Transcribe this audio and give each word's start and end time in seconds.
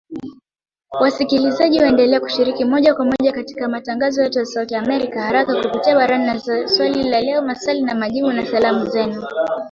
Wasikilizaji 1.01 1.79
waendelea 1.79 2.19
kushiriki 2.19 2.65
moja 2.65 2.95
kwa 2.95 3.05
moja 3.05 3.31
katika 3.31 3.67
matangazo 3.69 4.23
yetu 4.23 4.39
ya 4.39 4.45
Sauti 4.45 4.73
ya 4.73 4.81
Amerika 4.81 5.21
haraka 5.23 5.55
kupitia 5.61 5.95
Barazani 5.95 6.25
na 6.61 6.67
Swali 6.67 7.03
la 7.03 7.21
Leo, 7.21 7.41
Maswali 7.41 7.81
na 7.81 7.95
Majibu, 7.95 8.31
na 8.31 8.45
Salamu 8.45 8.85
Zenu 8.85 9.23